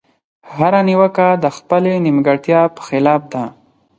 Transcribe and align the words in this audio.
هره 0.53 0.81
نيوکه 0.87 1.27
د 1.43 1.45
خپلې 1.57 1.93
نيمګړتيا 2.05 2.61
په 2.75 2.81
خلاف 2.87 3.21
ده. 3.33 3.43